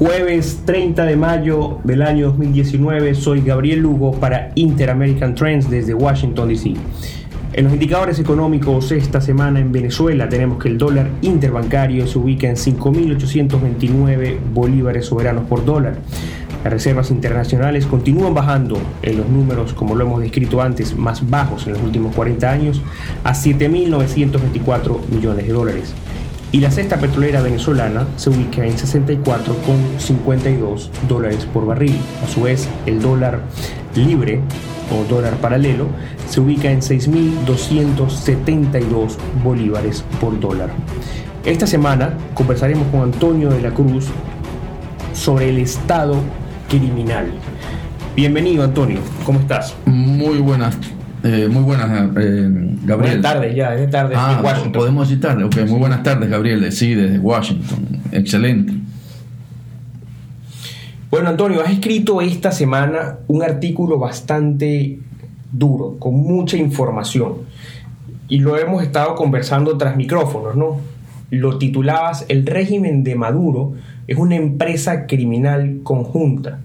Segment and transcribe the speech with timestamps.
[0.00, 6.48] Jueves 30 de mayo del año 2019, soy Gabriel Lugo para Interamerican Trends desde Washington,
[6.48, 6.72] D.C.
[7.52, 12.48] En los indicadores económicos esta semana en Venezuela tenemos que el dólar interbancario se ubica
[12.48, 15.98] en 5.829 bolívares soberanos por dólar.
[16.64, 21.66] Las reservas internacionales continúan bajando en los números, como lo hemos descrito antes, más bajos
[21.66, 22.80] en los últimos 40 años,
[23.22, 25.94] a 7.924 millones de dólares
[26.52, 31.96] y la cesta petrolera venezolana se ubica en 64,52 dólares por barril.
[32.24, 33.40] A su vez, el dólar
[33.94, 34.40] libre
[34.90, 35.86] o dólar paralelo
[36.28, 39.12] se ubica en 6.272
[39.44, 40.70] bolívares por dólar.
[41.44, 44.06] Esta semana conversaremos con Antonio de la Cruz
[45.14, 46.16] sobre el Estado
[46.68, 47.30] criminal.
[48.16, 49.76] Bienvenido Antonio, ¿cómo estás?
[49.86, 50.76] Muy buenas
[51.22, 52.48] eh, muy buenas, eh,
[52.84, 53.18] Gabriel.
[53.18, 54.72] Buenas tardes ya, desde tarde ah, Washington.
[54.72, 55.56] Podemos decir tarde, ok.
[55.68, 56.72] Muy buenas tardes, Gabriel.
[56.72, 57.86] Sí, desde Washington.
[58.12, 58.72] Excelente.
[61.10, 64.98] Bueno, Antonio, has escrito esta semana un artículo bastante
[65.50, 67.34] duro, con mucha información.
[68.28, 70.78] Y lo hemos estado conversando tras micrófonos, ¿no?
[71.30, 73.74] Lo titulabas El régimen de Maduro
[74.06, 76.60] es una empresa criminal conjunta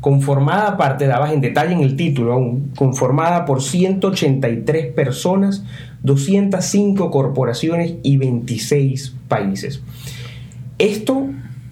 [0.00, 5.64] conformada parte, dabas en detalle en el título aún, conformada por 183 personas,
[6.02, 9.82] 205 corporaciones y 26 países.
[10.78, 11.26] Esto,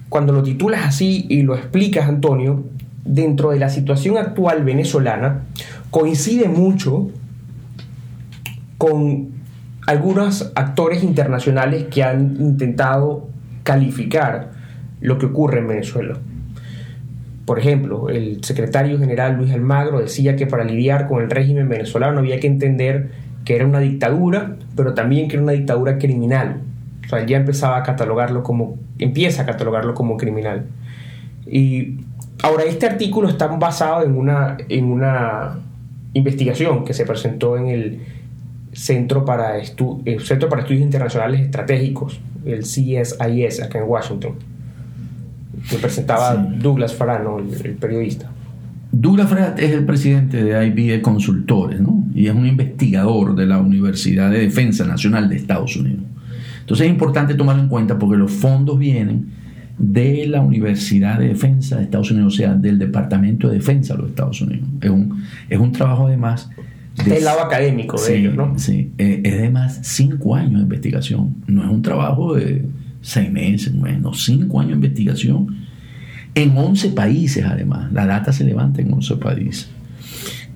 [0.09, 2.63] cuando lo titulas así y lo explicas, Antonio,
[3.05, 5.43] dentro de la situación actual venezolana,
[5.89, 7.09] coincide mucho
[8.77, 9.29] con
[9.85, 13.29] algunos actores internacionales que han intentado
[13.63, 14.51] calificar
[14.99, 16.17] lo que ocurre en Venezuela.
[17.47, 22.19] Por ejemplo, el secretario general Luis Almagro decía que para lidiar con el régimen venezolano
[22.19, 23.11] había que entender
[23.45, 26.59] que era una dictadura, pero también que era una dictadura criminal.
[27.05, 30.65] O sea, ya empezaba a catalogarlo como, empieza a catalogarlo como criminal.
[31.49, 32.01] Y
[32.43, 35.61] ahora, este artículo está basado en una, en una
[36.11, 38.01] investigación que se presentó en el
[38.73, 44.56] Centro para, el Centro para Estudios Internacionales Estratégicos, el CSIS, acá en Washington
[45.69, 48.29] que presentaba Douglas Farano, el, periodista.
[48.91, 52.05] Douglas Farano es el presidente de IBE Consultores, ¿no?
[52.13, 56.03] Y es un investigador de la Universidad de Defensa Nacional de Estados Unidos.
[56.61, 59.31] Entonces es importante tomarlo en cuenta porque los fondos vienen
[59.77, 64.01] de la Universidad de Defensa de Estados Unidos, o sea, del Departamento de Defensa de
[64.01, 64.67] los Estados Unidos.
[64.81, 66.49] Es un, es un trabajo además...
[67.05, 68.57] De, lado académico de ellos, ¿no?
[68.57, 71.35] Sí, eh, es de más cinco años de investigación.
[71.45, 72.65] No es un trabajo de
[73.07, 75.55] seis meses, bueno, cinco años de investigación
[76.35, 77.91] en 11 países además.
[77.93, 79.69] La data se levanta en 11 países.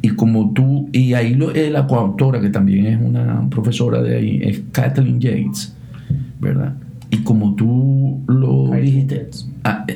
[0.01, 4.17] Y como tú, y ahí lo, eh, la coautora, que también es una profesora de
[4.17, 5.73] ahí, es Kathleen Yates,
[6.41, 6.75] ¿verdad?
[7.09, 9.29] Y como tú lo dijiste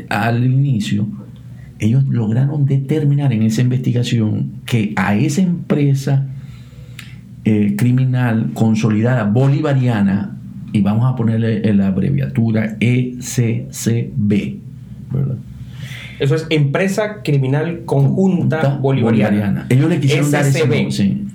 [0.09, 1.07] al inicio,
[1.79, 6.25] ellos lograron determinar en esa investigación que a esa empresa
[7.43, 10.34] eh, criminal consolidada bolivariana
[10.75, 14.57] y vamos a ponerle la abreviatura ECCB,
[15.11, 15.37] ¿verdad?
[16.19, 19.67] Eso es Empresa Criminal Conjunta, Bolivariana.
[19.69, 21.27] Ellos le quisieron dar ese nombre, sí.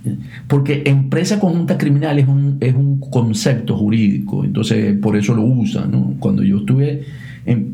[0.47, 5.91] Porque Empresa Conjunta Criminal es un, es un concepto jurídico, entonces por eso lo usan.
[5.91, 6.15] ¿no?
[6.19, 7.05] Cuando yo estuve
[7.47, 7.67] eh,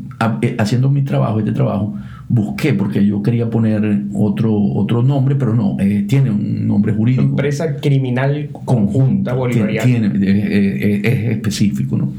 [0.57, 1.95] haciendo mi trabajo, este trabajo,
[2.29, 7.23] busqué porque yo quería poner otro, otro nombre, pero no, eh, tiene un nombre jurídico.
[7.23, 9.85] Empresa Criminal Conjunta Bolivariana.
[9.85, 12.11] Tiene, eh, es específico, ¿no?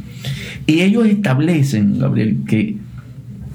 [0.67, 2.77] Y ellos establecen, Gabriel, que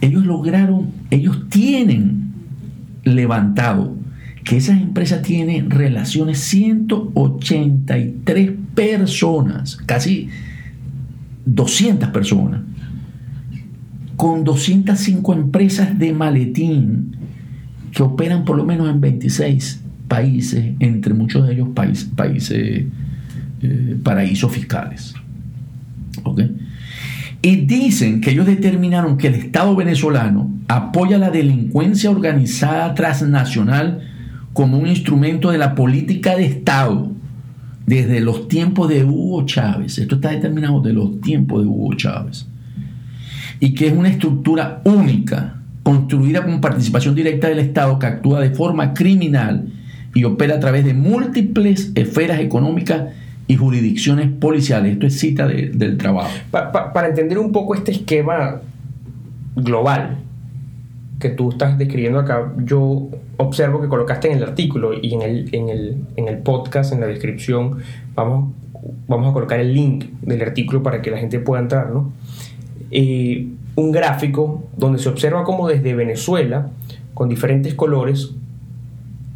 [0.01, 2.31] ellos lograron, ellos tienen
[3.03, 3.95] levantado
[4.43, 10.27] que esas empresas tienen relaciones 183 personas, casi
[11.45, 12.61] 200 personas
[14.23, 17.13] con 205 empresas de maletín
[17.91, 21.67] que operan por lo menos en 26 países, entre muchos de ellos
[22.15, 22.85] países
[23.61, 25.13] eh, paraísos fiscales.
[27.41, 34.07] Y dicen que ellos determinaron que el Estado venezolano apoya la delincuencia organizada transnacional
[34.53, 37.11] como un instrumento de la política de Estado
[37.85, 39.97] desde los tiempos de Hugo Chávez.
[39.97, 42.47] Esto está determinado de los tiempos de Hugo Chávez
[43.63, 48.49] y que es una estructura única, construida con participación directa del Estado que actúa de
[48.49, 49.71] forma criminal
[50.13, 53.13] y opera a través de múltiples esferas económicas
[53.47, 54.91] y jurisdicciones policiales.
[54.91, 56.29] Esto es cita del trabajo.
[56.51, 58.59] para entender un poco este esquema
[59.55, 60.17] global
[61.21, 63.07] que tú estás describiendo acá, yo
[63.37, 66.99] observo que colocaste en el artículo y en el, en el, en el podcast, en
[66.99, 67.77] la descripción,
[68.13, 68.53] vamos,
[69.07, 72.11] vamos a colocar el link del artículo para que la gente pueda entrar, ¿no?
[72.95, 76.69] Eh, un gráfico donde se observa cómo desde Venezuela,
[77.15, 78.35] con diferentes colores,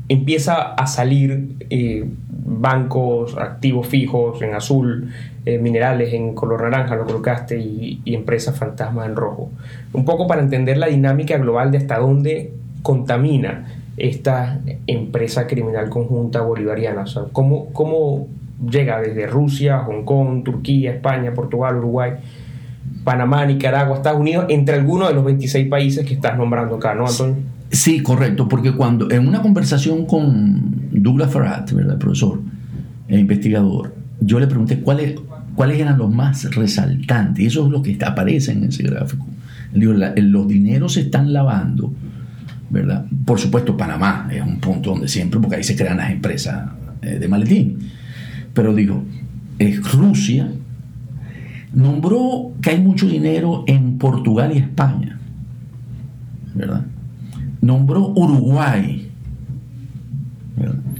[0.09, 5.09] empieza a salir eh, bancos, activos fijos en azul,
[5.45, 9.49] eh, minerales en color naranja, lo colocaste, y, y empresas fantasmas en rojo.
[9.91, 12.53] Un poco para entender la dinámica global de hasta dónde
[12.83, 17.05] contamina esta empresa criminal conjunta bolivariana.
[17.31, 18.27] Cómo, cómo
[18.69, 22.13] llega desde Rusia, Hong Kong, Turquía, España, Portugal, Uruguay,
[23.07, 27.07] Panamá, Nicaragua, Estados Unidos, entre algunos de los 26 países que estás nombrando acá, ¿no,
[27.07, 27.37] Antonio?
[27.71, 31.97] Sí, correcto, porque cuando en una conversación con Douglas Farrat, ¿verdad?
[31.97, 32.41] profesor
[33.07, 35.17] e investigador, yo le pregunté cuáles,
[35.55, 39.25] cuáles eran los más resaltantes, y eso es lo que aparece en ese gráfico.
[39.73, 41.93] Digo, los dineros se están lavando,
[42.69, 43.05] ¿verdad?
[43.23, 46.71] Por supuesto, Panamá es un punto donde siempre, porque ahí se crean las empresas
[47.01, 47.79] eh, de maletín.
[48.53, 49.01] Pero digo,
[49.59, 50.49] es Rusia
[51.73, 55.19] nombró que hay mucho dinero en Portugal y España,
[56.55, 56.85] ¿verdad?
[57.61, 59.03] nombró Uruguay.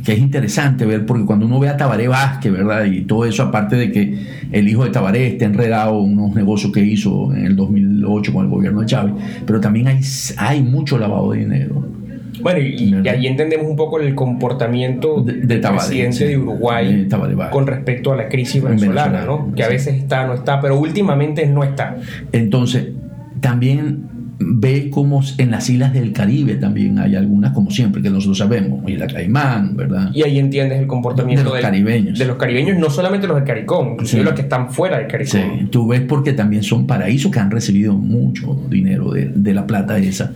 [0.04, 2.86] Que es interesante ver, porque cuando uno ve a Tabaré Vázquez, ¿verdad?
[2.86, 6.72] Y todo eso, aparte de que el hijo de Tabaré está enredado en unos negocios
[6.72, 9.13] que hizo en el 2008 con el gobierno de Chávez,
[9.46, 10.00] pero también hay,
[10.38, 11.86] hay mucho lavado de dinero.
[12.42, 17.07] Bueno, y, ahí entendemos un poco el comportamiento de, del presidente de Uruguay
[17.51, 19.54] con respecto a la crisis venezolana, ¿no?
[19.56, 21.98] Que a veces está, no está, pero últimamente no está.
[22.31, 22.89] Entonces,
[23.39, 28.38] también ve como en las islas del Caribe también hay algunas, como siempre, que nosotros
[28.38, 30.12] sabemos, la Caimán, ¿verdad?
[30.13, 32.19] Y ahí entiendes el comportamiento de los caribeños.
[32.19, 35.60] De los caribeños, no solamente los del CARICOM, inclusive los que están fuera del CARICOM.
[35.60, 39.98] Sí, tú ves porque también son paraísos que han recibido mucho dinero de, la plata
[39.98, 40.34] esa.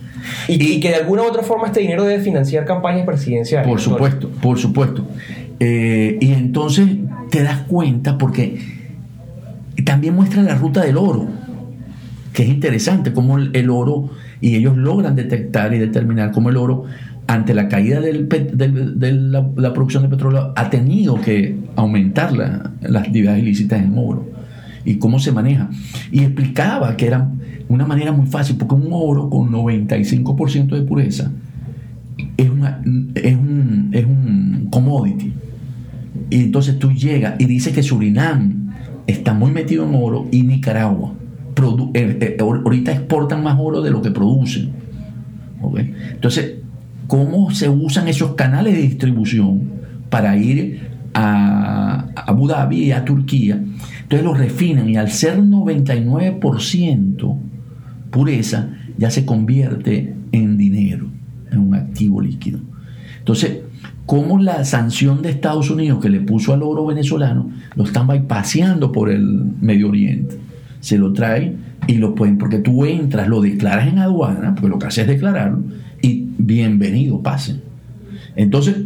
[0.48, 3.68] Y, que de alguna u otra forma este dinero debe financiar campañas presidenciales.
[3.68, 5.06] Por supuesto, por supuesto.
[5.60, 6.88] Eh, y entonces
[7.30, 8.58] te das cuenta porque
[9.84, 11.28] también muestra la ruta del oro
[12.32, 16.84] que es interesante cómo el, oro, y ellos logran detectar y determinar cómo el oro,
[17.26, 23.42] ante la caída del, de la, producción de petróleo, ha tenido que aumentar las actividades
[23.42, 24.28] ilícitas en oro
[24.84, 25.70] y cómo se maneja.
[26.10, 27.28] Y explicaba que era
[27.68, 31.30] una manera muy fácil, porque un oro con 95% de pureza
[32.36, 32.46] es,
[33.14, 35.32] es, un, es un commodity.
[36.30, 38.72] Y entonces tú llegas y dices que Surinam
[39.06, 41.14] está muy metido en oro y Nicaragua.
[41.94, 44.72] Eh, eh, ahorita exportan más oro de lo que producen.
[46.12, 46.56] Entonces,
[47.06, 49.62] ¿cómo se usan esos canales de distribución
[50.10, 53.62] para ir a Abu Dhabi y a Turquía?
[54.02, 57.38] Entonces los refinan y al ser 99%
[58.12, 58.68] pureza,
[58.98, 61.08] ya se convierte en dinero,
[61.50, 62.60] en un activo líquido.
[63.18, 63.60] Entonces,
[64.06, 68.92] ¿cómo la sanción de Estados Unidos que le puso al oro venezolano lo están paseando
[68.92, 69.24] por el
[69.60, 70.36] Medio Oriente?
[70.82, 74.78] Se lo traen y lo pueden, porque tú entras, lo declaras en aduana, porque lo
[74.78, 75.60] que haces es declararlo,
[76.02, 77.62] y bienvenido, pasen.
[78.34, 78.76] Entonces,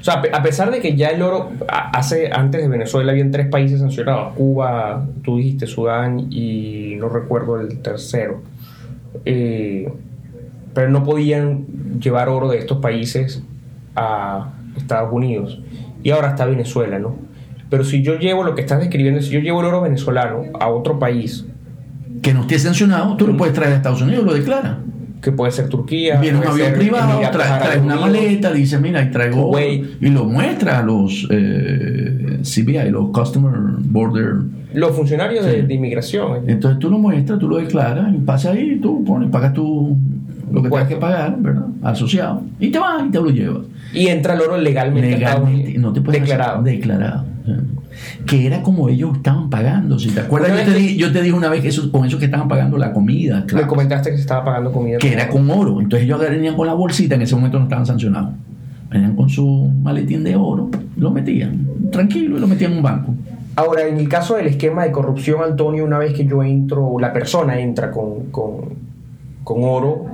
[0.00, 3.48] o sea, a pesar de que ya el oro, hace antes de Venezuela habían tres
[3.48, 8.42] países sancionados, Cuba, tú dijiste Sudán y no recuerdo el tercero,
[9.24, 9.90] eh,
[10.74, 11.64] pero no podían
[12.00, 13.42] llevar oro de estos países
[13.96, 15.58] a Estados Unidos.
[16.02, 17.29] Y ahora está Venezuela, ¿no?
[17.70, 20.68] Pero si yo llevo lo que estás describiendo, si yo llevo el oro venezolano a
[20.68, 21.46] otro país.
[22.20, 24.80] Que no esté sancionado, tú lo puedes traer a Estados Unidos, lo declara.
[25.22, 26.18] Que puede ser Turquía.
[26.18, 29.56] Viene un avión privado, trae, una maleta, dice, mira, y traigo.
[29.60, 34.36] Y lo muestra a los eh, CBI, los Customer Border.
[34.74, 36.48] Los funcionarios de, inmigración.
[36.48, 39.96] Entonces tú lo muestras, tú lo declaras, y pasa ahí, tú pones, pagas tu,
[40.50, 41.66] lo que tienes que pagar, ¿verdad?
[41.82, 42.42] Asociado.
[42.58, 43.66] Y te vas y te lo llevas.
[43.92, 45.10] Y entra el oro legalmente.
[45.10, 46.62] Legalmente, no te puedes declarado.
[46.62, 47.30] declarado
[48.26, 49.98] que era como ellos estaban pagando.
[49.98, 52.18] Si te acuerdas, yo te, di, yo te, dije una vez que eso, con eso
[52.18, 53.44] que estaban pagando la comida.
[53.54, 54.98] Me comentaste que se estaba pagando comida.
[54.98, 55.80] Que era con oro.
[55.80, 58.34] Entonces ellos venían con la bolsita, en ese momento no estaban sancionados.
[58.90, 63.14] Venían con su maletín de oro, lo metían tranquilo y lo metían en un banco.
[63.56, 67.12] Ahora, en el caso del esquema de corrupción, Antonio, una vez que yo entro, la
[67.12, 68.74] persona entra con, con,
[69.44, 70.06] con oro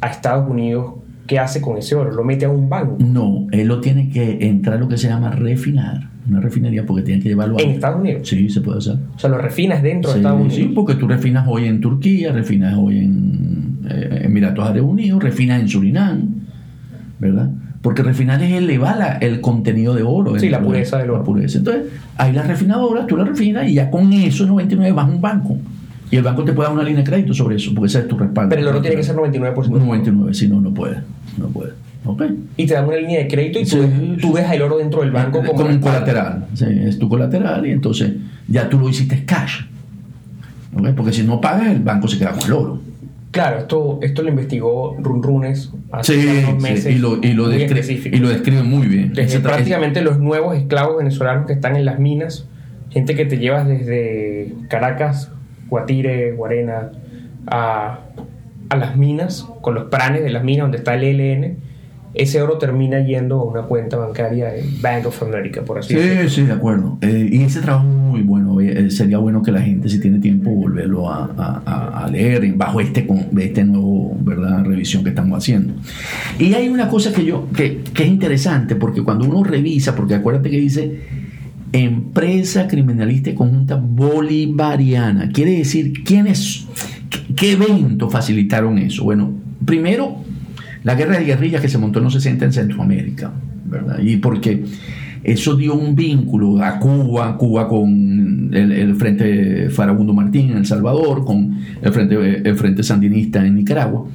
[0.00, 0.94] a Estados Unidos,
[1.26, 2.10] ¿qué hace con ese oro?
[2.12, 2.96] ¿Lo mete a un banco?
[2.98, 7.22] No, él lo tiene que entrar lo que se llama refinar una refinería porque tienen
[7.22, 7.62] que llevarlo a...
[7.62, 8.28] ¿En Estados Unidos?
[8.28, 8.96] Sí, se puede hacer.
[9.14, 10.56] O sea, lo refinas dentro de Estados Unidos.
[10.56, 15.60] Sí, porque tú refinas hoy en Turquía, refinas hoy en eh, Emiratos Árabes Unidos, refinas
[15.60, 16.34] en Surinam,
[17.18, 17.50] ¿verdad?
[17.82, 20.38] Porque refinar es elevar el contenido de oro.
[20.38, 21.18] Sí, la pureza del oro.
[21.18, 21.58] La pureza.
[21.58, 21.84] Entonces,
[22.16, 25.58] hay las refinadoras, tú la refinas y ya con eso, 99, vas a un banco.
[26.14, 28.06] Y el banco te puede dar una línea de crédito sobre eso, porque ese es
[28.06, 28.48] tu respaldo.
[28.50, 29.66] Pero el oro tiene que ser 99%.
[29.66, 30.98] 99, si no, no puede.
[31.36, 31.72] No puede.
[32.56, 35.42] Y te dan una línea de crédito y tú, ves el oro dentro del banco
[35.42, 36.46] como, un colateral.
[36.60, 38.12] es tu colateral y entonces
[38.46, 39.62] ya tú lo hiciste cash.
[40.76, 40.90] ¿ok?
[40.94, 42.80] Porque si no pagas, el banco se queda con el oro.
[43.32, 46.94] Claro, esto, esto lo investigó Run Runes hace Sí, unos sí, meses.
[46.94, 49.12] y, lo, y, lo y lo describe muy bien.
[49.14, 52.46] Desde prácticamente los nuevos esclavos venezolanos que están en las minas,
[52.90, 55.32] gente que te llevas desde Caracas,
[55.68, 56.90] Guatire, Guarena,
[57.46, 57.98] a,
[58.68, 61.56] a las minas, con los pranes de las minas donde está el ELN,
[62.14, 66.22] ese oro termina yendo a una cuenta bancaria en Bank of America, por así decirlo.
[66.28, 66.96] Sí, sí, de acuerdo.
[67.00, 68.60] Eh, y ese trabajo es muy bueno.
[68.60, 72.80] eh, sería bueno que la gente, si tiene tiempo, volverlo a, a- a- leer bajo
[72.80, 74.64] este, con- este nuevo ¿verdad?
[74.64, 75.74] revisión que estamos haciendo.
[76.38, 80.14] Y hay una cosa que yo que, que es interesante, porque cuando uno revisa, porque
[80.14, 81.00] acuérdate que dice
[81.74, 86.66] empresa criminalista conjunta bolivariana, quiere decir quiénes,
[87.34, 89.04] qué, eventos facilitaron eso.
[89.04, 89.32] Bueno,
[89.64, 90.24] primero
[90.84, 93.32] la guerra de guerrillas que se montó en los 60 en Centroamérica,
[93.64, 93.98] ¿verdad?
[94.00, 94.64] Y porque
[95.24, 100.66] eso dio un vínculo a Cuba, Cuba con el, el Frente Farabundo Martín en El
[100.66, 104.06] Salvador, con el Frente, el Frente Sandinista en Nicaragua,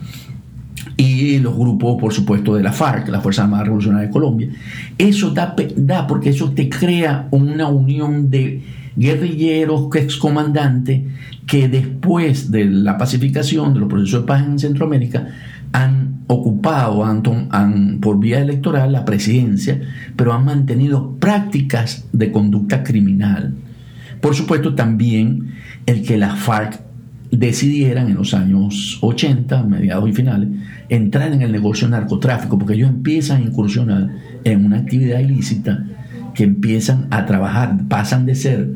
[1.00, 4.50] y los grupos, por supuesto, de la FARC, la Fuerza Armada Revolucionaria de Colombia.
[4.98, 8.62] Eso da, da porque eso te crea una unión de
[8.98, 11.04] guerrilleros, excomandantes,
[11.48, 15.30] que después de la pacificación, de los procesos de paz en Centroamérica,
[15.72, 17.06] han ocupado
[18.02, 19.80] por vía electoral la presidencia,
[20.18, 23.54] pero han mantenido prácticas de conducta criminal.
[24.20, 25.54] Por supuesto, también
[25.86, 26.89] el que las FARC
[27.32, 30.50] decidieran en los años 80, mediados y finales,
[30.90, 34.10] entrar en el negocio narcotráfico, porque ellos empiezan a incursionar
[34.44, 35.86] en una actividad ilícita
[36.34, 38.70] que empiezan a trabajar, pasan de ser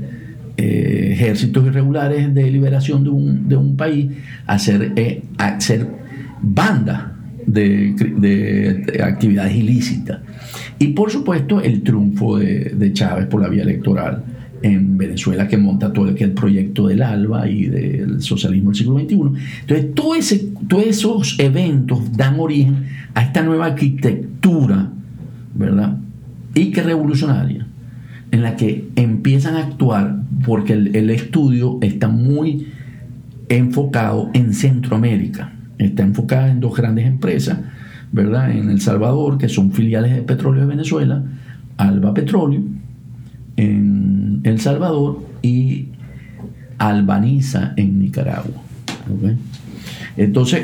[0.57, 4.12] eh, ejércitos irregulares de liberación de un, de un país
[4.45, 5.88] a ser, eh, a ser
[6.41, 7.03] bandas
[7.48, 10.19] de- de actividades ilícitas.
[10.79, 14.24] Y por supuesto el triunfo de, de Chávez por la vía electoral
[14.63, 18.77] en Venezuela que monta todo el, que el proyecto del ALBA y del socialismo del
[18.77, 19.13] siglo XXI.
[19.67, 24.89] Entonces, todos esos eventos dan origen a esta nueva arquitectura,
[25.53, 25.98] ¿verdad?
[26.55, 27.67] Y que revolucionaria,
[28.32, 32.67] en la que empiezan a actuar porque el, el estudio está muy
[33.50, 37.60] enfocado en Centroamérica, está enfocada en dos grandes empresas,
[38.13, 38.51] ¿verdad?
[38.51, 41.22] En El Salvador, que son filiales de Petróleo de Venezuela,
[41.75, 42.62] Alba Petróleo,
[43.57, 45.88] en El Salvador y
[46.77, 48.62] Albaniza en Nicaragua.
[49.12, 49.31] ¿ok?
[50.17, 50.63] Entonces,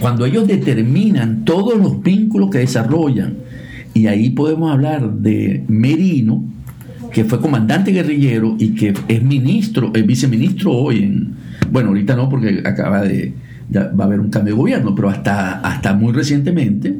[0.00, 3.34] cuando ellos determinan todos los vínculos que desarrollan,
[3.94, 6.44] y ahí podemos hablar de Merino,
[7.12, 11.34] que fue comandante guerrillero y que es ministro, es viceministro hoy en,
[11.70, 13.34] bueno, ahorita no porque acaba de,
[13.76, 16.96] va a haber un cambio de gobierno, pero hasta, hasta muy recientemente,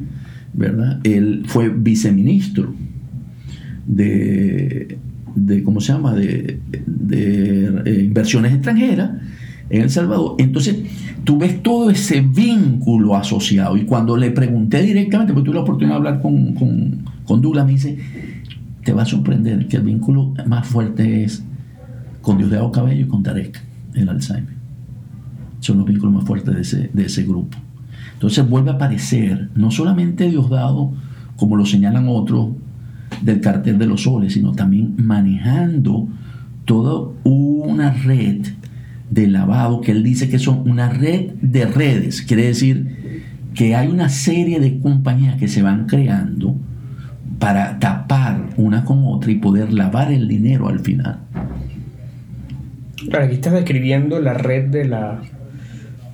[0.52, 1.00] ¿verdad?
[1.04, 2.74] Él fue viceministro
[3.86, 4.98] de,
[5.34, 6.14] de ¿cómo se llama?
[6.14, 9.10] De, de, eh, inversiones extranjeras
[9.70, 10.36] en El Salvador.
[10.38, 10.76] Entonces,
[11.24, 13.76] tú ves todo ese vínculo asociado.
[13.76, 17.66] Y cuando le pregunté directamente, porque tuve la oportunidad de hablar con, con, con Douglas,
[17.66, 17.98] me dice,
[18.84, 21.44] te va a sorprender que el vínculo más fuerte es
[22.20, 23.60] con Diosdado Cabello y con Tarek,
[23.94, 24.54] el Alzheimer.
[25.60, 27.56] Son los vínculos más fuertes de ese, de ese grupo.
[28.14, 30.92] Entonces vuelve a aparecer no solamente Diosdado,
[31.36, 32.50] como lo señalan otros,
[33.22, 36.08] del cartel de los soles, sino también manejando
[36.64, 38.46] toda una red
[39.10, 42.22] de lavado que él dice que son una red de redes.
[42.22, 43.22] Quiere decir
[43.54, 46.56] que hay una serie de compañías que se van creando
[47.38, 51.18] para tapar una con otra y poder lavar el dinero al final.
[53.12, 55.20] Aquí estás describiendo la red de la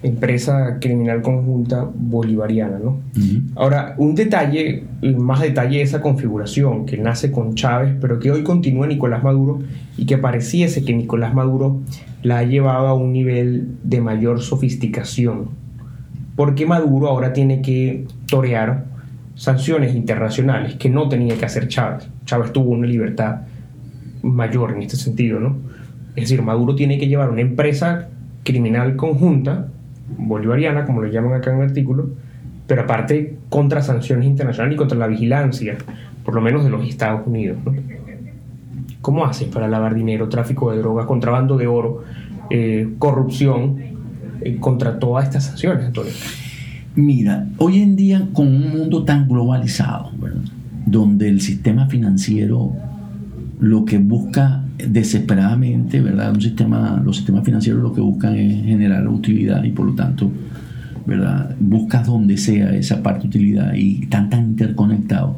[0.03, 3.01] empresa criminal conjunta bolivariana, ¿no?
[3.57, 4.85] Ahora, un detalle,
[5.17, 9.59] más detalle de esa configuración que nace con Chávez, pero que hoy continúa Nicolás Maduro
[9.97, 11.81] y que pareciese que Nicolás Maduro
[12.23, 15.49] la ha llevado a un nivel de mayor sofisticación.
[16.37, 18.87] Porque Maduro ahora tiene que torear
[19.35, 22.09] sanciones internacionales que no tenía que hacer Chávez.
[22.25, 23.43] Chávez tuvo una libertad
[24.23, 25.57] mayor en este sentido, ¿no?
[26.15, 28.09] Es decir, Maduro tiene que llevar una empresa
[28.45, 29.69] criminal conjunta,
[30.17, 32.11] bolivariana, como lo llaman acá en el artículo,
[32.67, 35.77] pero aparte contra sanciones internacionales y contra la vigilancia,
[36.25, 37.59] por lo menos de los Estados Unidos.
[39.01, 42.05] ¿Cómo hacen para lavar dinero, tráfico de drogas, contrabando de oro,
[42.51, 43.77] eh, corrupción,
[44.41, 46.13] eh, contra todas estas sanciones, Antonio?
[46.95, 50.11] Mira, hoy en día con un mundo tan globalizado,
[50.85, 52.73] donde el sistema financiero
[53.61, 56.33] lo que busca desesperadamente, ¿verdad?
[56.33, 60.31] Un sistema, los sistemas financieros lo que buscan es generar utilidad y por lo tanto,
[61.07, 61.57] ¿verdad?
[61.59, 65.37] Buscas donde sea esa parte de utilidad y están tan interconectados.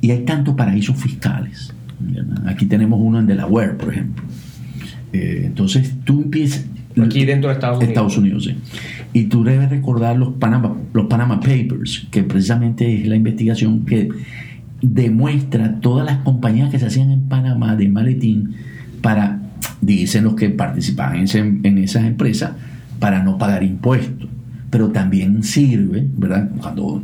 [0.00, 1.74] Y hay tantos paraísos fiscales.
[1.98, 2.48] ¿verdad?
[2.48, 4.24] Aquí tenemos uno en Delaware, por ejemplo.
[5.12, 6.64] Eh, entonces tú empiezas,
[7.00, 7.88] Aquí dentro de Estados Unidos.
[7.88, 8.56] Estados Unidos, sí.
[9.12, 14.08] Y tú debes recordar los Panama, los Panama Papers, que precisamente es la investigación que
[14.82, 18.54] demuestra todas las compañías que se hacían en Panamá de maletín
[19.02, 19.40] para,
[19.80, 22.52] dicen los que participaban en, esas empresas,
[22.98, 24.28] para no pagar impuestos.
[24.70, 26.50] Pero también sirve, ¿verdad?
[26.60, 27.02] Cuando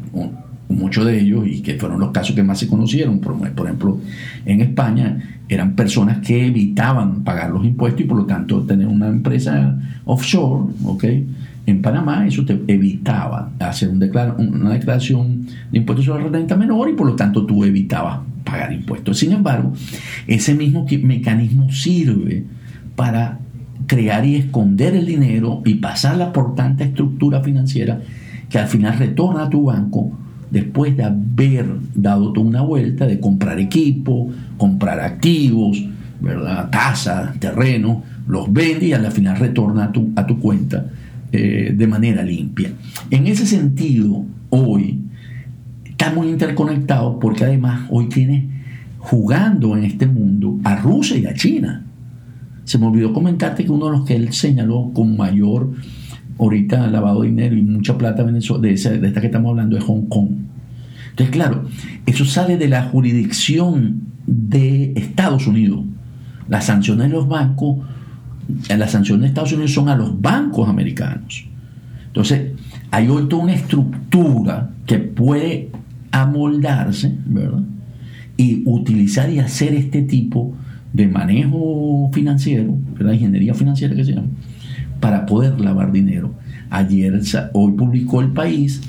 [0.68, 4.00] muchos de ellos, y que fueron los casos que más se conocieron, por, por, ejemplo,
[4.44, 9.08] en España, eran personas que evitaban pagar los impuestos y por lo tanto tener una
[9.08, 11.04] empresa offshore, ¿ok?
[11.66, 13.96] En Panamá eso te evitaba hacer un
[14.38, 18.72] una declaración de impuestos sobre la renta menor y por lo tanto tú evitabas pagar
[18.72, 19.18] impuestos.
[19.18, 19.72] Sin embargo,
[20.28, 22.44] ese mismo mecanismo sirve
[22.94, 23.40] para
[23.88, 28.00] crear y esconder el dinero y pasarla por tanta estructura financiera
[28.48, 30.12] que al final retorna a tu banco
[30.50, 35.84] después de haber dado toda una vuelta de comprar equipo, comprar activos,
[36.20, 36.70] ¿verdad?
[36.70, 40.86] casa, terreno, los vende y al final retorna a tu, a tu cuenta
[41.32, 42.70] eh, de manera limpia.
[43.10, 45.00] En ese sentido, hoy
[45.84, 48.48] está muy interconectado porque además hoy tiene
[48.98, 51.84] jugando en este mundo a Rusia y a China.
[52.64, 55.70] Se me olvidó comentarte que uno de los que él señaló con mayor
[56.38, 60.06] ahorita lavado de dinero y mucha plata de, de esta que estamos hablando es Hong
[60.08, 60.28] Kong.
[61.10, 61.64] Entonces, claro,
[62.04, 65.80] eso sale de la jurisdicción de Estados Unidos.
[66.48, 67.78] Las sanciones de los bancos,
[68.68, 71.46] las sanciones de Estados Unidos son a los bancos americanos.
[72.06, 72.52] Entonces,
[72.90, 75.70] hay hoy toda una estructura que puede
[76.10, 77.62] amoldarse, ¿verdad?
[78.36, 80.54] Y utilizar y hacer este tipo
[80.92, 84.28] de manejo financiero, la ingeniería financiera que se llama,
[85.00, 86.32] para poder lavar dinero.
[86.70, 87.20] Ayer,
[87.52, 88.80] hoy publicó el país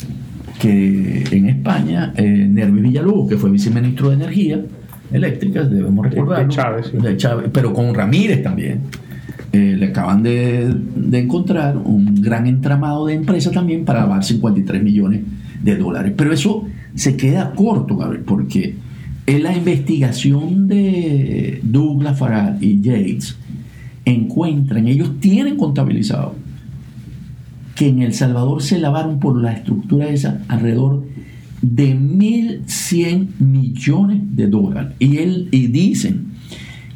[0.59, 4.61] que en España, eh, Nervi Villalobos, que fue viceministro de Energía
[5.11, 8.81] Eléctrica, debemos recordar, de Chávez, pero con Ramírez también,
[9.57, 14.83] eh, le acaban de, de, encontrar un gran entramado de empresas también para lavar 53
[14.83, 15.21] millones
[15.63, 16.13] de dólares.
[16.15, 18.75] Pero eso se queda corto, Gabriel, porque
[19.25, 23.35] en la investigación de Douglas Farad y Yates,
[24.05, 26.35] encuentran, ellos tienen contabilizado
[27.75, 31.03] que en El Salvador se lavaron por la estructura esa alrededor
[31.61, 34.93] de 1.100 millones de dólares.
[34.99, 36.36] Y, él, y dicen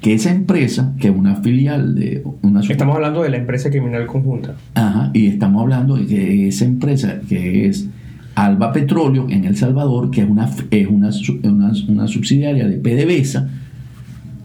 [0.01, 2.61] que esa empresa, que es una filial de una...
[2.61, 4.55] Estamos hablando de la empresa criminal conjunta.
[4.73, 7.87] Ajá, y estamos hablando de que esa empresa, que es
[8.33, 11.11] Alba Petróleo en El Salvador, que es una, es una,
[11.43, 13.47] una, una subsidiaria de PDVSA,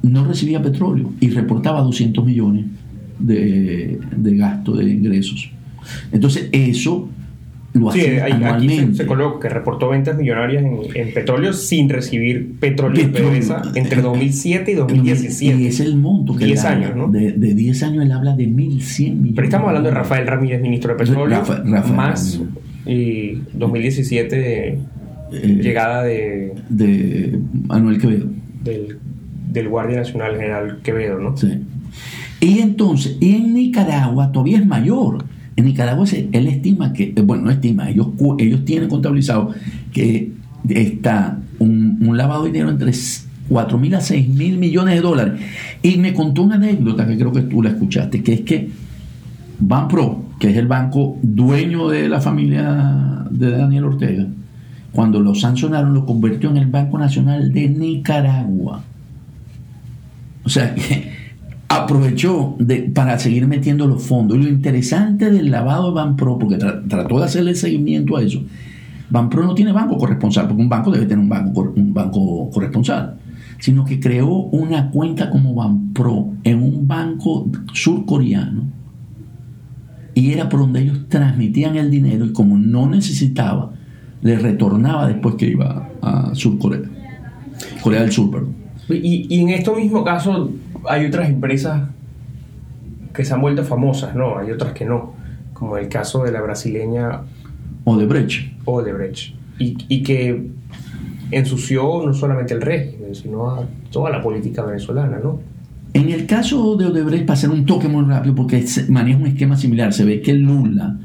[0.03, 2.67] no recibía petróleo y reportaba 200 millones
[3.19, 5.51] de, de gasto de ingresos.
[6.13, 7.09] Entonces, eso
[7.81, 8.95] lo sí, anualmente.
[8.95, 14.75] se, coloca que reportó ventas millonarias en, petróleo sin recibir petróleo, PDVSA entre 2007 y
[14.75, 15.61] 2017.
[15.61, 17.09] Y es el monto que 10 años, ¿no?
[17.09, 19.33] De, de, 10 años él habla de 1.100 millones.
[19.35, 22.41] Pero estamos hablando de Rafael Ramírez, ministro de Petróleo, más
[22.85, 24.79] y 2017 eh,
[25.61, 26.55] llegada de...
[26.69, 28.27] De Manuel Quevedo.
[28.63, 28.99] Del
[29.57, 31.37] del Guardia Nacional General Quevedo, ¿no?
[31.37, 31.63] Sí.
[32.41, 35.25] Y entonces, en Nicaragua todavía es mayor.
[35.57, 39.55] En Nicaragua él estima que, eh, bueno, no estima, ellos, ellos tienen contabilizado
[39.93, 40.33] que
[40.69, 42.93] está un, lavado de dinero entre
[43.49, 45.41] 4 mil a 6 mil millones de dólares.
[45.83, 48.69] Y me contó una anécdota que creo que tú la escuchaste, que es que
[49.59, 54.27] Banpro, que es el banco dueño de la familia de Daniel Ortega,
[54.93, 58.83] cuando lo sancionaron lo convirtió en el Banco Nacional de Nicaragua.
[60.45, 60.75] O sea,
[61.69, 62.57] aprovechó
[62.95, 64.39] para seguir metiendo los fondos.
[64.39, 68.43] Y lo interesante del lavado de Banpro, porque trató de hacerle seguimiento a eso,
[69.09, 73.17] Banpro no tiene banco corresponsal, porque un banco debe tener un banco, un banco corresponsal,
[73.59, 78.65] sino que creó una cuenta como Banpro en un banco surcoreano.
[80.15, 83.73] Y era por donde ellos transmitían el dinero y como no necesitaba,
[84.23, 86.81] le retornaba después que iba a Surcorea.
[87.83, 88.55] Corea del Sur, perdón.
[88.89, 90.51] Y, en este mismo caso
[90.89, 91.89] hay otras empresas
[93.13, 94.39] que se han vuelto famosas, ¿no?
[94.39, 95.15] Hay otras que no,
[95.53, 97.23] como el caso de la brasileña
[97.85, 98.53] Odebrecht.
[98.65, 99.35] Odebrecht.
[99.59, 100.49] Y, y que
[101.31, 105.41] ensució no solamente el régimen, sino a toda la política venezolana, ¿no?
[105.95, 109.57] En el caso de Odebrecht, para hacer un toque muy rápido, porque maneja un esquema
[109.57, 110.99] similar, se ve que Lula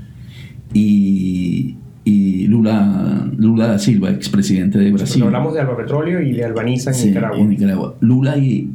[0.74, 5.24] y, y Lula, Lula da Silva, expresidente de Brasil.
[5.24, 7.38] hablamos de Alba Petróleo y de Albaniza en, Nicaragua.
[7.38, 7.96] en Nicaragua.
[8.02, 8.70] Lula y.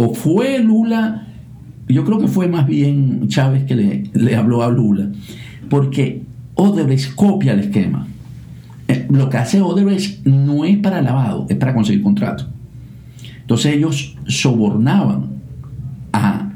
[0.00, 1.26] O fue Lula,
[1.88, 3.74] yo creo que fue más bien Chávez que
[4.12, 5.10] le, habló a Lula,
[5.68, 6.22] porque
[6.54, 8.06] Odebrecht copia el esquema.
[8.86, 12.44] Eh, lo que hace Odebrecht no es para lavado, es para conseguir contrato.
[13.40, 15.30] Entonces ellos sobornaban
[16.12, 16.52] a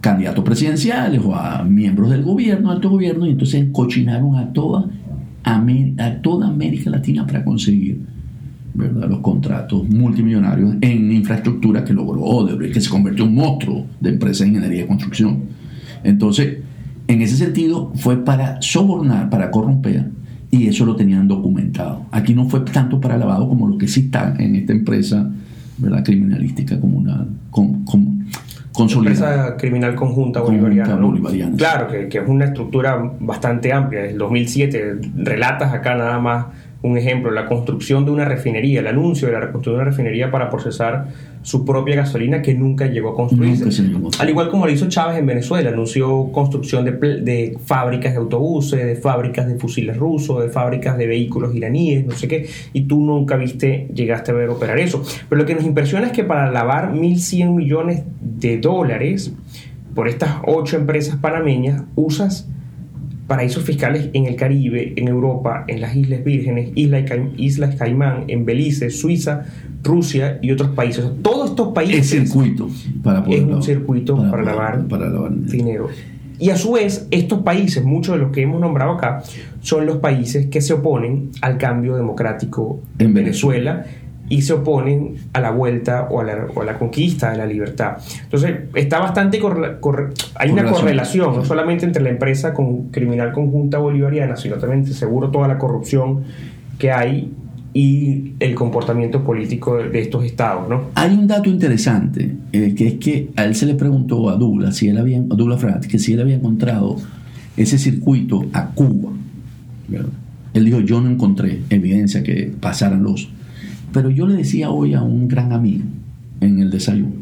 [0.00, 4.90] candidatos presidenciales o a miembros del gobierno, alto gobierno, y entonces cochinaron a toda,
[5.44, 8.00] a toda América Latina para conseguir
[8.74, 9.08] ¿verdad?
[9.08, 14.10] los contratos multimillonarios en infraestructura que logró Odebrecht, que se convirtió en un monstruo de
[14.10, 15.42] empresa de ingeniería y construcción.
[16.04, 16.58] Entonces,
[17.08, 20.10] en ese sentido, fue para sobornar, para corromper,
[20.50, 22.06] y eso lo tenían documentado.
[22.10, 25.30] Aquí no fue tanto para lavado como lo que sí está en esta empresa
[25.78, 26.04] ¿verdad?
[26.04, 28.22] criminalística comunal, con, con,
[28.74, 30.96] Empresa criminal conjunta bolivariana.
[31.58, 34.00] Claro, que, que, es una estructura bastante amplia.
[34.00, 36.46] Desde el 2007 relatas acá nada más
[36.82, 40.30] un ejemplo, la construcción de una refinería, el anuncio de la reconstrucción de una refinería
[40.30, 41.06] para procesar
[41.42, 43.84] su propia gasolina que nunca llegó a construirse.
[44.18, 48.84] Al igual como lo hizo Chávez en Venezuela, anunció construcción de, de, fábricas de autobuses,
[48.84, 53.00] de fábricas de fusiles rusos, de fábricas de vehículos iraníes, no sé qué, y tú
[53.00, 55.02] nunca viste, llegaste a ver operar eso.
[55.28, 59.32] Pero lo que nos impresiona es que para lavar 1.100 millones de dólares
[59.94, 62.48] por estas ocho empresas panameñas, usas
[63.32, 68.90] paraísos fiscales en el Caribe, en Europa, en las Islas Vírgenes, Islas Caimán, en Belice,
[68.90, 69.46] Suiza,
[69.82, 71.02] Rusia y otros países.
[71.22, 72.12] todos estos países.
[72.12, 72.68] Es circuito
[73.02, 74.86] para poder, Es un circuito para, lavar,
[75.46, 75.88] dinero.
[76.38, 79.22] Y a su vez, estos países, muchos de los que hemos nombrado acá,
[79.62, 83.86] son los países que se oponen al cambio democrático en Venezuela
[84.32, 87.98] y se oponen a la vuelta o a la, conquista de la libertad.
[88.22, 89.38] Entonces, está bastante
[90.36, 95.28] hay una correlación, no solamente entre la empresa con, criminal conjunta bolivariana, sino también seguro
[95.30, 96.22] toda la corrupción
[96.78, 97.30] que hay
[97.74, 100.66] y el comportamiento político de, estos estados.
[100.66, 100.84] ¿no?
[100.94, 104.76] Hay un dato interesante, eh, que es que a él se le preguntó a Douglas,
[104.76, 106.96] si él había, a Douglas Frat, que si él había encontrado
[107.58, 109.12] ese circuito a Cuba.
[110.54, 113.28] Él dijo, yo no encontré evidencia que pasaran los
[113.92, 115.84] pero yo le decía hoy a un gran amigo
[116.40, 117.14] en el desayuno,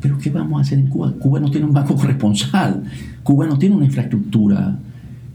[0.00, 1.12] pero ¿qué vamos a hacer en Cuba?
[1.18, 2.82] Cuba no tiene un banco corresponsal,
[3.22, 4.78] Cuba no tiene una infraestructura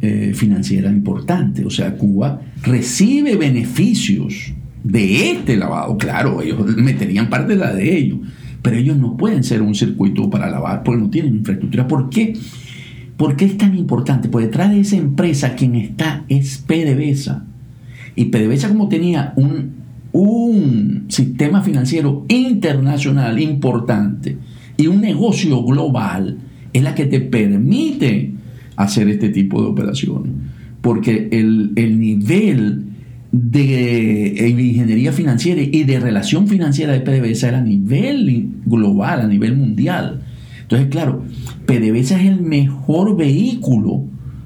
[0.01, 4.53] eh, financiera importante, o sea, Cuba recibe beneficios
[4.83, 8.19] de este lavado, claro, ellos meterían parte de la de ellos,
[8.61, 11.87] pero ellos no pueden ser un circuito para lavar porque no tienen infraestructura.
[11.87, 12.33] ¿Por qué?
[13.17, 14.29] ¿Por qué es tan importante?
[14.29, 17.45] Porque detrás de esa empresa quien está es PDVSA.
[18.15, 19.78] Y PDVSA como tenía un
[20.11, 24.37] un sistema financiero internacional importante
[24.77, 26.37] y un negocio global
[26.73, 28.31] es la que te permite
[28.75, 30.31] hacer este tipo de operaciones.
[30.81, 32.85] Porque el, nivel
[33.31, 39.57] de ingeniería financiera y de relación financiera de PDVSA era a nivel global, a nivel
[39.57, 40.21] mundial.
[40.61, 41.23] Entonces, claro,
[41.65, 44.05] PDVSA es el mejor vehículo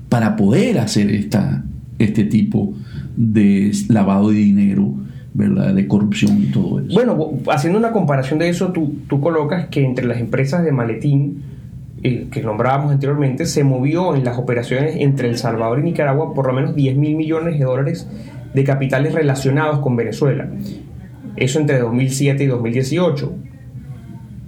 [0.10, 1.64] para poder hacer esta,
[2.00, 2.74] este tipo
[3.16, 5.03] de lavado de dinero
[5.34, 6.94] de corrupción y todo eso.
[6.94, 11.44] Bueno, haciendo una comparación de eso, tú, tú colocas que entre las empresas de maletín
[12.06, 16.48] eh, que nombrábamos anteriormente, se movió en las operaciones entre El Salvador y Nicaragua por
[16.48, 18.10] lo menos 10 mil millones de dólares
[18.54, 20.50] de capitales relacionados con Venezuela.
[21.38, 23.34] Eso entre 2007 y 2018.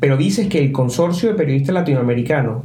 [0.02, 2.64] Pero dices que el consorcio de periodistas latinoamericanos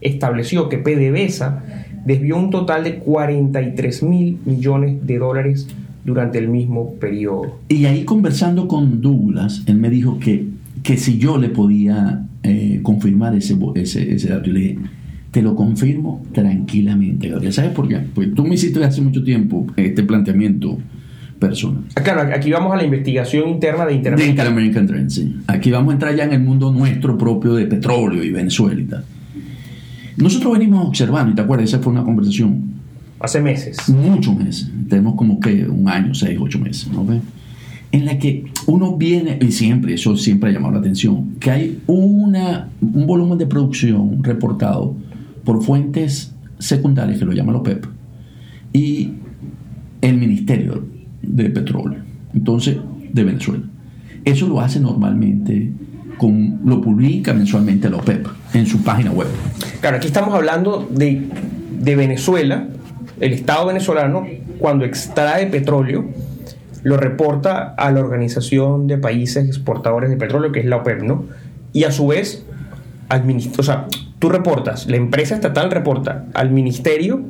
[0.00, 1.62] estableció que PDVSA
[2.04, 5.68] desvió un total de 43 mil millones de dólares
[6.04, 7.60] durante el mismo periodo.
[7.68, 10.46] Y ahí conversando con Douglas, él me dijo que,
[10.82, 14.50] que si yo le podía eh, confirmar ese, ese, ese dato.
[14.50, 14.78] Y le dije,
[15.30, 17.52] te lo confirmo tranquilamente, Gabriel.
[17.52, 17.98] ¿Sabes por qué?
[18.14, 20.78] Pues tú me hiciste hace mucho tiempo este planteamiento
[21.38, 21.84] personal.
[21.94, 24.86] Ah, claro, aquí vamos a la investigación interna de Interamerican.
[24.86, 25.36] De Trend, sí.
[25.46, 28.84] Aquí vamos a entrar ya en el mundo nuestro propio de petróleo y Venezuela y
[28.84, 29.04] tal.
[30.16, 32.77] Nosotros venimos observando, y te acuerdas, esa fue una conversación
[33.20, 33.88] Hace meses.
[33.88, 34.70] Muchos meses.
[34.88, 37.04] Tenemos como que un año, seis, ocho meses, ¿no
[37.90, 41.82] En la que uno viene, y siempre, eso siempre ha llamado la atención, que hay
[41.86, 44.94] una, un volumen de producción reportado
[45.44, 47.86] por fuentes secundarias, que lo llaman los PEP,
[48.72, 49.12] y
[50.00, 50.86] el Ministerio
[51.22, 52.00] de Petróleo,
[52.34, 52.76] entonces,
[53.12, 53.64] de Venezuela.
[54.24, 55.72] Eso lo hace normalmente,
[56.18, 59.28] con, lo publica mensualmente la OPEP en su página web.
[59.80, 61.22] Claro, aquí estamos hablando de,
[61.80, 62.68] de Venezuela,
[63.20, 64.26] el Estado venezolano,
[64.58, 66.06] cuando extrae petróleo,
[66.82, 71.24] lo reporta a la Organización de Países Exportadores de Petróleo, que es la OPEP, ¿no?
[71.72, 72.44] Y a su vez,
[73.58, 73.86] o sea,
[74.18, 77.22] tú reportas, la empresa estatal reporta al ministerio,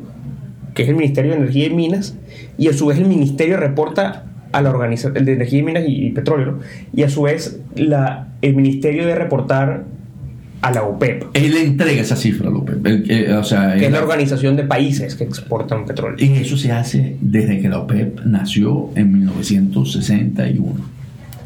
[0.75, 2.17] que es el Ministerio de Energía y Minas,
[2.57, 6.11] y a su vez el ministerio reporta a la Organización de Energía y Minas y,
[6.11, 6.61] Petróleo,
[6.95, 9.85] y a su vez la, el ministerio de reportar
[10.61, 11.27] a la OPEP.
[11.35, 13.39] Él le entrega esa cifra a la OPEP.
[13.39, 16.17] o sea, que es la organización de países que exportan petróleo.
[16.19, 20.75] Y eso se hace desde que la OPEP nació en 1961.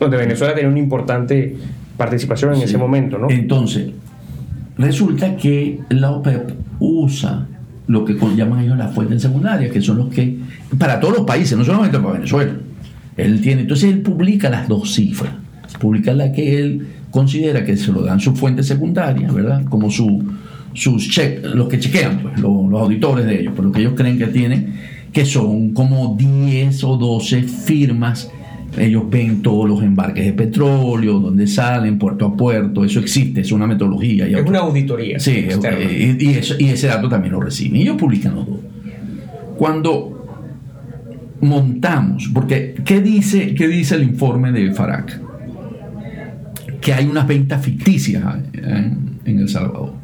[0.01, 1.57] Donde Venezuela tenía una importante
[1.96, 3.31] participación en ese momento, ¿no?
[3.31, 3.90] Entonces,
[4.79, 7.46] resulta que la OPEP usa
[7.87, 10.38] lo que llaman ellos las fuentes secundarias, que son los que,
[10.79, 12.53] para todos los países, no solamente para Venezuela.
[13.16, 15.35] Él tiene, entonces él publica las dos cifras,
[15.79, 19.64] publica la que él considera que se lo dan sus fuentes secundarias, ¿verdad?
[19.66, 20.25] Como su,
[20.72, 23.92] sus check, los que chequean, pues, los, los auditores de ellos, por lo que ellos
[23.96, 24.75] creen que tienen,
[25.12, 28.29] que son como 10 o 12 firmas
[28.79, 33.53] ellos ven todos los embarques de petróleo, donde salen, puerto a puerto, eso existe, es
[33.53, 34.27] una metodología.
[34.27, 35.18] es una auditoría.
[35.18, 37.77] Sí, eh, y, y, ese dato también lo reciben.
[37.77, 38.59] Y ellos publican los dos.
[39.57, 40.27] Cuando
[41.42, 45.20] montamos, porque ¿qué dice, qué dice el informe de FARAC?
[46.83, 49.95] Que hay unas ventas ficticias en, El Salvador.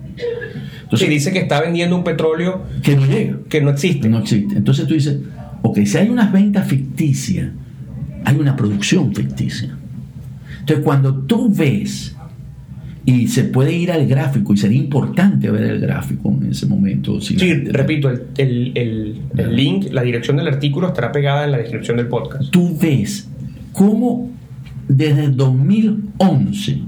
[0.85, 3.39] Entonces, dice que está vendiendo un petróleo que no llega.
[3.49, 4.09] Que no existe.
[4.09, 4.57] No existe.
[4.57, 5.19] Entonces tú dices,
[5.63, 7.51] ok, si hay unas ventas ficticias,
[8.25, 9.77] hay una producción ficticia.
[10.61, 12.15] Entonces, cuando tú ves,
[13.05, 17.21] y se puede ir al gráfico, y sería importante ver el gráfico en ese momento.
[17.21, 22.09] sí, repito, el, el, link, la dirección del artículo estará pegada en la descripción del
[22.09, 22.51] podcast.
[22.51, 23.29] Tú ves
[23.73, 24.31] cómo
[24.89, 26.83] desde el 2011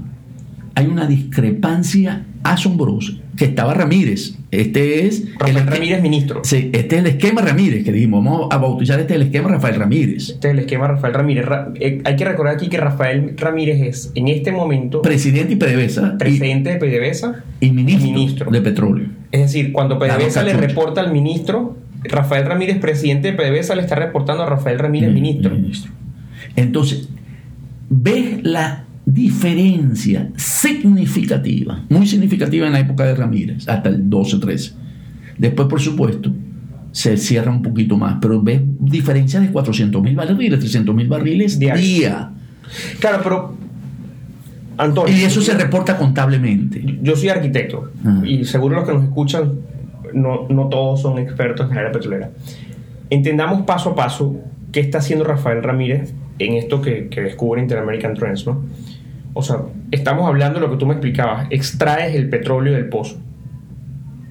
[0.75, 4.35] hay una discrepancia asombrosa que estaba Ramírez.
[4.51, 5.25] Este es.
[5.39, 6.41] Rafael Ramírez, ministro.
[6.43, 8.23] Sí, este es el esquema Ramírez que dijimos.
[8.23, 10.29] Vamos a bautizar este el esquema Rafael Ramírez.
[10.29, 11.45] Este es el esquema Rafael Ramírez.
[11.79, 15.01] Eh, hay que recordar aquí que Rafael Ramírez es en este momento.
[15.01, 16.17] Presidente y PDVSA.
[16.17, 17.43] Presidente de PDVSA.
[17.59, 19.07] Y ministro, de Petróleo.
[19.31, 23.95] Es decir, cuando PDVSA le reporta al ministro, Rafael Ramírez, presidente de PDVSA, le está
[23.95, 25.55] reportando a Rafael Ramírez, ministro.
[25.55, 25.91] ministro.
[26.55, 27.07] Entonces,
[27.91, 34.73] ves la diferencia significativa, muy significativa en la época de Ramírez, hasta el 12-13.
[35.37, 36.31] Después, por supuesto,
[36.93, 41.59] se cierra un poquito más, pero ves diferencias de 400 mil barriles, 300 mil barriles
[41.59, 42.31] día.
[42.99, 43.55] Claro, pero
[44.77, 45.13] Antonio.
[45.13, 46.81] Y eso se reporta contablemente.
[47.01, 47.91] Yo soy arquitecto
[48.23, 49.51] y seguro los que nos escuchan
[50.13, 52.31] no, no todos son expertos en la área petrolera.
[53.09, 54.39] Entendamos paso a paso
[54.71, 56.13] qué está haciendo Rafael Ramírez
[56.45, 58.63] en esto que, que descubre Interamerican Trends, ¿no?
[59.33, 61.47] O sea, estamos hablando de lo que tú me explicabas.
[61.49, 63.17] Extraes el petróleo del pozo,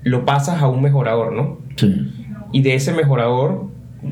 [0.03, 1.59] lo pasas a un mejorador, ¿no?
[1.77, 2.11] Sí.
[2.53, 3.69] Y de ese mejorador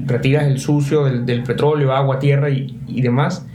[0.07, 3.47] retiras el sucio del, petróleo, agua, tierra y, demás,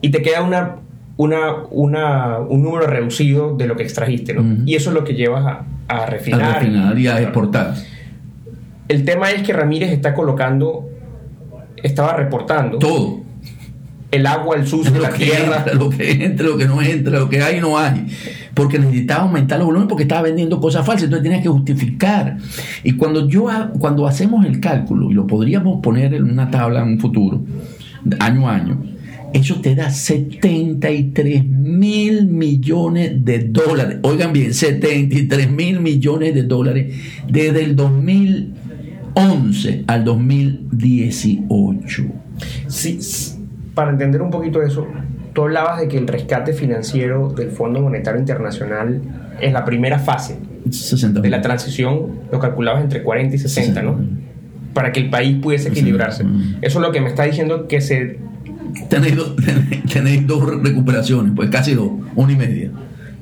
[0.00, 0.76] y te queda una,
[1.16, 4.64] una, una, un número reducido de lo que extrajiste, ¿no?
[4.66, 6.42] Y eso es lo que llevas a, a refinar.
[6.42, 7.74] A refinar y a exportar.
[8.88, 10.88] El tema es que Ramírez está colocando,
[11.82, 12.78] estaba reportando.
[12.78, 13.21] Todo
[14.12, 15.64] el agua, el sucio, la tierra.
[15.74, 18.06] lo que entra, lo que no entra, lo que hay no hay.
[18.54, 22.36] Porque necesitaba aumentar los volúmenes porque estaba vendiendo cosas falsas, entonces tenía que justificar.
[22.84, 23.48] Y cuando, yo,
[23.78, 27.42] cuando hacemos el cálculo, y lo podríamos poner en una tabla en un futuro,
[28.20, 28.82] año a año,
[29.32, 34.00] eso te da 73 mil millones de dólares.
[34.02, 36.94] Oigan bien, 73 mil millones de dólares
[37.30, 42.02] desde el 2011 al 2018.
[42.68, 42.98] Sí,
[43.74, 44.86] para entender un poquito eso,
[45.32, 49.00] tú hablabas de que el rescate financiero del Fondo Monetario Internacional
[49.40, 54.00] es la primera fase de la transición, lo calculabas entre 40 y 60, ¿no?
[54.74, 56.24] Para que el país pudiese equilibrarse.
[56.62, 58.18] Eso es lo que me está diciendo que se...
[58.88, 62.70] Tenéis, dos recuperaciones, pues casi dos, una y media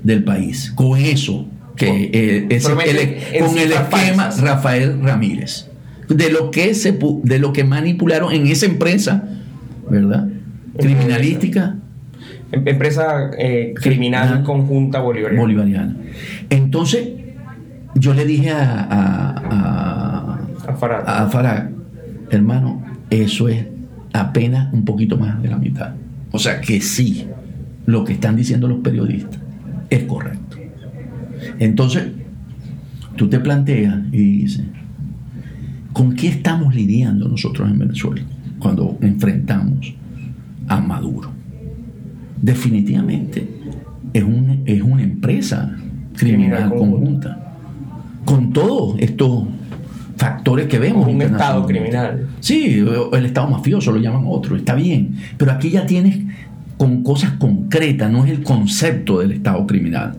[0.02, 0.72] del país.
[0.74, 2.80] Con eso, que eh, es con
[3.58, 5.66] el esquema Rafael Ramírez.
[6.08, 9.28] De lo que se de lo que manipularon en esa empresa,
[9.88, 10.28] ¿verdad?
[10.78, 11.76] Criminalística.
[12.52, 15.40] Em, empresa eh, criminal, conjunta bolivariana.
[15.40, 15.96] bolivariana.
[16.48, 17.08] Entonces,
[17.94, 21.70] yo le dije a, a, a, Farag.
[22.30, 23.66] hermano, eso es
[24.12, 25.94] apenas un poquito más de la mitad.
[26.32, 27.26] O sea que sí,
[27.86, 29.40] lo que están diciendo los periodistas
[29.88, 30.56] es correcto.
[31.58, 32.04] Entonces,
[33.16, 34.64] tú te planteas y dices,
[35.92, 38.22] ¿con qué estamos lidiando nosotros en Venezuela
[38.58, 39.94] cuando enfrentamos
[40.70, 41.30] a Maduro.
[42.40, 43.46] Definitivamente
[44.14, 45.76] es, un, es una empresa
[46.16, 47.56] criminal, conjunta.
[48.24, 49.44] Con todos estos
[50.16, 51.08] factores que vemos.
[51.08, 52.28] Un Estado criminal.
[52.38, 55.16] Sí, el Estado mafioso lo llaman otro, está bien.
[55.36, 56.18] Pero aquí ya tienes
[56.76, 60.18] con cosas concretas, no es el concepto del Estado criminal.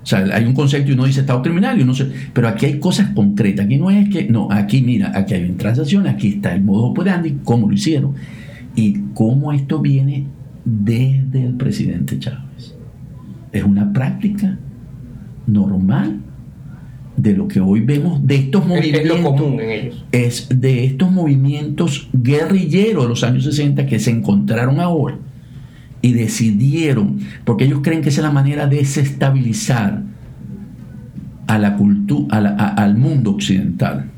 [0.00, 2.66] O sea, hay un concepto y uno dice Estado criminal y uno se, pero aquí
[2.66, 3.66] hay cosas concretas.
[3.66, 6.84] Aquí no es que, no, aquí mira, aquí hay una transacción, aquí está el modo
[6.84, 8.14] operandi, cómo lo hicieron
[8.74, 10.26] y cómo esto viene
[10.64, 12.74] desde el presidente Chávez.
[13.52, 14.58] Es una práctica
[15.46, 16.20] normal
[17.16, 19.16] de lo que hoy vemos de estos movimientos.
[19.16, 20.04] Es, lo común en ellos.
[20.12, 25.18] Es de estos movimientos guerrilleros de los años 60 que se encontraron ahora
[26.00, 30.02] y decidieron, porque ellos creen que esa es la manera de desestabilizar
[31.46, 34.10] a la cultura, al mundo occidental.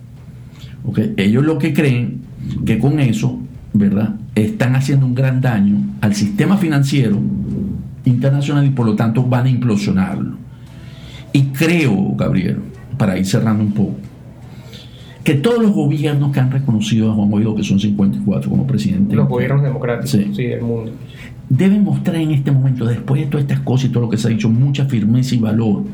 [1.17, 2.21] Ellos lo que creen
[2.65, 3.39] que con eso,
[3.73, 4.15] ¿verdad?
[4.35, 7.21] Están haciendo un gran daño al sistema financiero
[8.05, 10.37] internacional y por lo tanto van a implosionarlo.
[11.33, 12.59] Y creo, Gabriel,
[12.97, 13.97] para ir cerrando un poco,
[15.25, 19.17] que todos los gobiernos que han reconocido a Juan Guaidó, que son 54 como presidente.
[19.17, 20.45] Los gobiernos democráticos sí.
[20.45, 20.93] del mundo.
[21.49, 24.29] Deben mostrar en este momento, después de todas estas cosas y todo lo que se
[24.29, 25.85] ha dicho, mucha firmeza y valor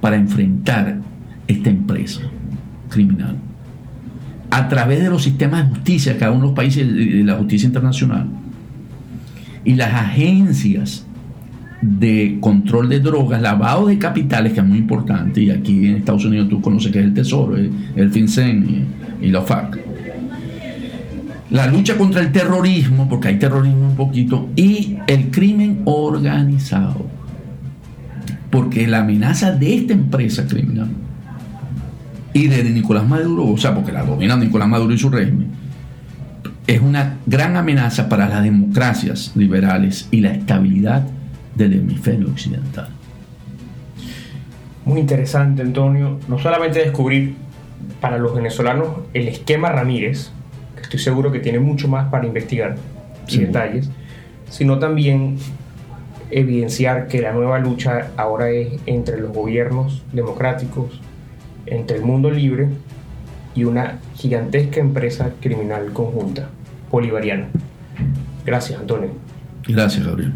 [0.00, 0.98] para enfrentar
[1.46, 2.22] esta empresa
[2.88, 3.36] criminal.
[4.52, 7.66] A través de los sistemas de justicia, cada uno de los países de la justicia
[7.66, 8.26] internacional
[9.64, 11.06] y las agencias
[11.80, 16.26] de control de drogas, lavado de capitales, que es muy importante, y aquí en Estados
[16.26, 18.88] Unidos tú conoces que es el Tesoro, el, FinCEN
[19.22, 19.80] y, la FARC.
[21.50, 27.06] La lucha contra el terrorismo, porque hay terrorismo un poquito, y el crimen organizado.
[28.50, 30.88] Porque la amenaza de esta empresa criminal
[32.32, 35.48] y de Nicolás Maduro, o sea, porque la domina Nicolás Maduro y su régimen,
[36.66, 41.02] es una gran amenaza para las democracias liberales y la estabilidad
[41.54, 42.88] del hemisferio occidental.
[44.84, 46.18] Muy interesante, Antonio.
[46.28, 47.34] No solamente descubrir
[48.00, 50.30] para los venezolanos el esquema Ramírez,
[50.76, 52.76] que estoy seguro que tiene mucho más para investigar
[53.28, 53.90] y detalles,
[54.50, 55.36] sino también
[56.30, 61.00] evidenciar que la nueva lucha ahora es entre los gobiernos democráticos,
[61.66, 62.68] entre el mundo libre
[63.54, 66.48] y una gigantesca empresa criminal conjunta,
[66.90, 67.48] bolivariana.
[68.44, 69.10] Gracias, Antonio.
[69.66, 70.32] Gracias, Gabriel.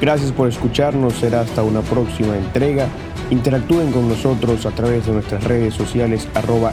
[0.00, 2.88] Gracias por escucharnos, será hasta una próxima entrega.
[3.30, 6.72] Interactúen con nosotros a través de nuestras redes sociales arroba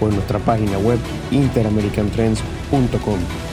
[0.00, 0.98] o en nuestra página web
[1.30, 3.51] interamericantrends.com.